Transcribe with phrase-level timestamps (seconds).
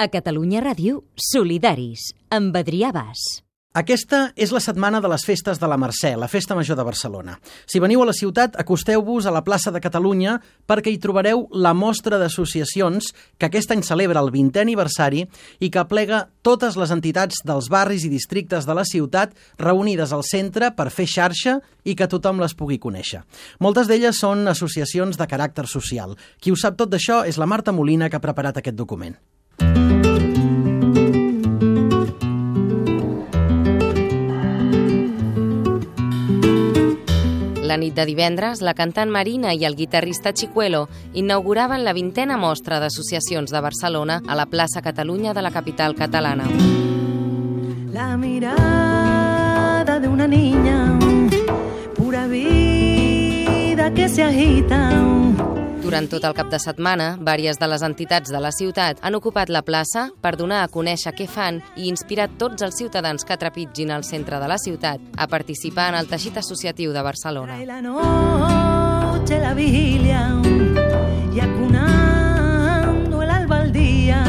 [0.00, 3.20] A Catalunya Ràdio, Solidaris, amb Adrià Bas.
[3.76, 7.34] Aquesta és la setmana de les festes de la Mercè, la Festa Major de Barcelona.
[7.68, 11.74] Si veniu a la ciutat, acosteu-vos a la plaça de Catalunya perquè hi trobareu la
[11.76, 15.26] mostra d'associacions que aquest any celebra el 20è aniversari
[15.60, 20.24] i que plega totes les entitats dels barris i districtes de la ciutat reunides al
[20.24, 23.20] centre per fer xarxa i que tothom les pugui conèixer.
[23.60, 26.16] Moltes d'elles són associacions de caràcter social.
[26.40, 29.20] Qui ho sap tot d'això és la Marta Molina que ha preparat aquest document.
[37.70, 42.80] La nit de divendres, la cantant Marina i el guitarrista Chicuelo inauguraven la vintena mostra
[42.82, 46.48] d'associacions de Barcelona a la plaça Catalunya de la capital catalana.
[47.92, 50.98] La mirada de una niña,
[51.94, 55.29] pura vida que se agita.
[55.80, 59.48] Durant tot el cap de setmana, vàries de les entitats de la ciutat han ocupat
[59.48, 63.90] la plaça per donar a conèixer què fan i inspirar tots els ciutadans que trepitgin
[63.94, 67.56] al centre de la ciutat a participar en el teixit associatiu de Barcelona.
[67.56, 70.28] Trae la noche, la vigilia,
[71.32, 74.22] y acunando el alba al día.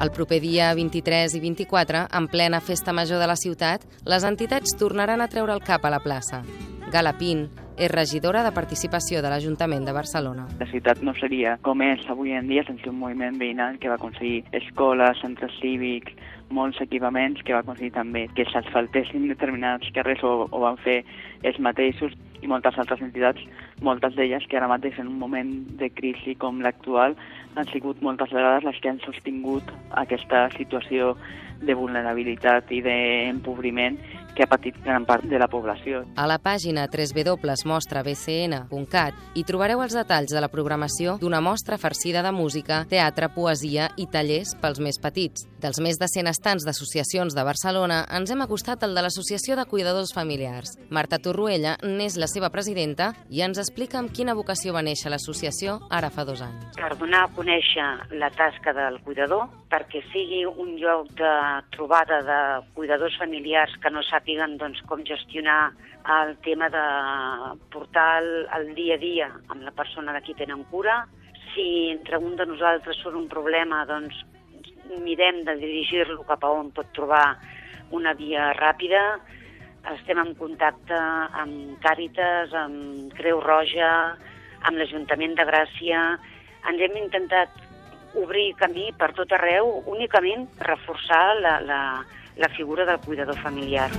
[0.00, 4.76] El proper dia 23 i 24, en plena festa major de la ciutat, les entitats
[4.80, 6.44] tornaran a treure el cap a la plaça.
[6.88, 10.48] Gala Pin és regidora de participació de l'Ajuntament de Barcelona.
[10.58, 13.96] La ciutat no seria com és avui en dia sense un moviment veïnal que va
[13.96, 16.12] aconseguir escoles, centres cívics,
[16.50, 21.02] molts equipaments que va aconseguir també que s'asfaltessin determinats carrers o, o van fer
[21.46, 23.42] ells mateixos i moltes altres entitats,
[23.82, 27.16] moltes d'elles que ara mateix en un moment de crisi com l'actual
[27.58, 29.70] han sigut moltes vegades les que han sostingut
[30.02, 31.16] aquesta situació
[31.62, 33.98] de vulnerabilitat i d'empobriment
[34.34, 36.04] que ha patit gran part de la població.
[36.16, 42.32] A la pàgina www.mostrabcn.cat hi trobareu els detalls de la programació d'una mostra farcida de
[42.32, 45.46] música, teatre, poesia i tallers pels més petits.
[45.58, 49.64] Dels més de 100 estants d'associacions de Barcelona, ens hem acostat al de l'Associació de
[49.66, 50.78] Cuidadors Familiars.
[50.90, 55.80] Marta Torruella n'és la seva presidenta i ens explica amb quina vocació va néixer l'associació
[55.90, 56.64] ara fa dos anys.
[56.78, 57.88] per donar a conèixer
[58.20, 61.32] la tasca del cuidador, perquè sigui un lloc de
[61.74, 62.38] trobada de
[62.76, 65.74] cuidadors familiars que no sàpiguen doncs, com gestionar
[66.18, 66.84] el tema de
[67.72, 71.02] portar el, el dia a dia amb la persona de qui tenen cura.
[71.52, 74.16] Si entre un de nosaltres surt un problema, doncs
[75.04, 77.36] mirem de dirigir-lo cap a on pot trobar
[77.92, 79.18] una via ràpida.
[79.92, 83.92] Estem en contacte amb Càritas, amb Creu Roja,
[84.64, 86.02] amb l'Ajuntament de Gràcia.
[86.68, 87.67] Ens hem intentat
[88.14, 91.82] obrir camí per tot arreu, únicament reforçar la, la,
[92.36, 93.90] la figura del cuidador familiar.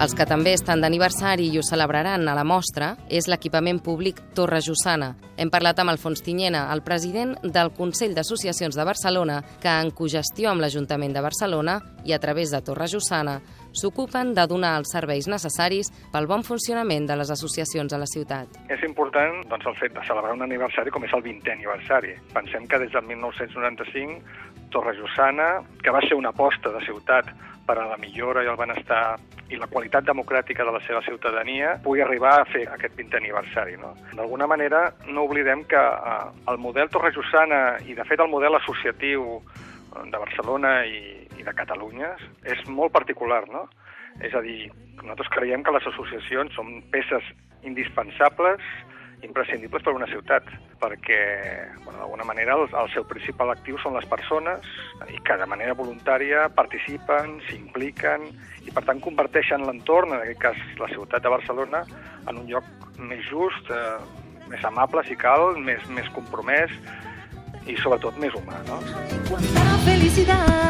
[0.00, 4.62] Els que també estan d'aniversari i ho celebraran a la mostra és l'equipament públic Torre
[4.64, 5.10] Jussana.
[5.36, 10.48] Hem parlat amb Alfons Tinyena, el president del Consell d'Associacions de Barcelona, que en cogestió
[10.48, 11.74] amb l'Ajuntament de Barcelona
[12.08, 13.34] i a través de Torre Jussana
[13.76, 18.56] s'ocupen de donar els serveis necessaris pel bon funcionament de les associacions a la ciutat.
[18.72, 22.14] És important doncs, el fet de celebrar un aniversari com és el 20è aniversari.
[22.32, 27.28] Pensem que des del 1995 Torre Jussana, que va ser una aposta de ciutat
[27.68, 29.18] per a la millora i el benestar
[29.50, 33.76] i la qualitat democràtica de la seva ciutadania, pugui arribar a fer aquest 20è aniversari.
[33.80, 33.94] No?
[34.14, 36.18] D'alguna manera, no oblidem que eh,
[36.52, 41.02] el model Torre Jussana i, de fet, el model associatiu eh, de Barcelona i,
[41.38, 42.14] i de Catalunya
[42.46, 43.66] és molt particular, no?
[44.20, 47.26] És a dir, nosaltres creiem que les associacions són peces
[47.66, 48.62] indispensables,
[49.26, 50.46] imprescindibles per a una ciutat,
[50.80, 51.20] perquè,
[51.84, 54.64] bueno, d'alguna manera, el, el seu principal actiu són les persones
[55.12, 58.28] i que de manera voluntària participen, s'impliquen
[58.64, 61.84] i, per tant, converteixen l'entorn, en aquest cas la ciutat de Barcelona,
[62.28, 62.66] en un lloc
[62.98, 63.98] més just, eh,
[64.50, 66.72] més amable, si cal, més, més compromès
[67.66, 68.80] i, sobretot, més humà, no?
[69.28, 70.69] Cuánta felicidad,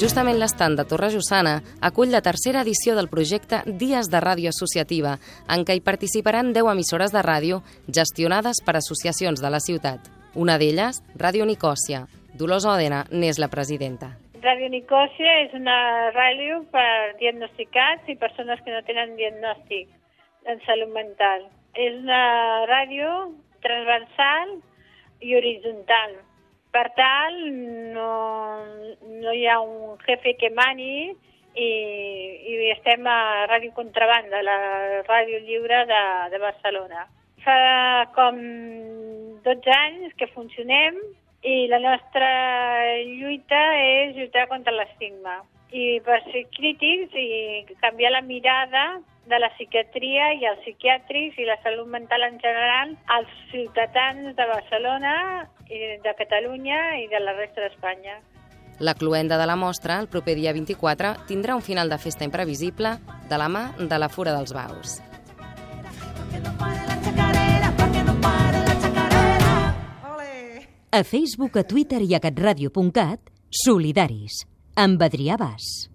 [0.00, 5.18] Justament l'estand de Torre Jussana acull la tercera edició del projecte Dies de Ràdio Associativa,
[5.44, 7.58] en què hi participaran 10 emissores de ràdio
[7.98, 10.08] gestionades per associacions de la ciutat.
[10.32, 12.06] Una d'elles, Ràdio Nicòsia.
[12.32, 14.14] Dolors Òdena n'és la presidenta.
[14.40, 15.76] Radio Nicòsia és una
[16.16, 19.92] ràdio per diagnosticats i persones que no tenen diagnòstic
[20.48, 21.44] en salut mental.
[21.76, 24.56] És una ràdio transversal
[25.20, 26.16] i horitzontal.
[26.70, 27.38] Per tant,
[27.94, 28.10] no,
[29.22, 31.70] no hi ha un jefe que mani i,
[32.46, 34.58] i estem a Ràdio Contrabanda, la
[35.08, 37.08] ràdio lliure de, de Barcelona.
[37.42, 37.56] Fa
[38.14, 38.38] com
[39.42, 41.00] 12 anys que funcionem
[41.42, 42.28] i la nostra
[43.08, 45.40] lluita és lluitar contra l'estigma.
[45.72, 48.84] I per ser crítics i canviar la mirada
[49.28, 54.46] de la psiquiatria i els psiquiàtrics i la salut mental en general als ciutadans de
[54.54, 55.14] Barcelona,
[55.70, 58.18] i de Catalunya i de la resta d'Espanya.
[58.80, 62.96] La cluenda de la mostra, el proper dia 24, tindrà un final de festa imprevisible
[63.28, 64.98] de la mà de la Fura dels Baus.
[70.90, 74.42] A Facebook, a Twitter i a catradio.cat, solidaris,
[74.74, 75.90] amb Adrià Bas.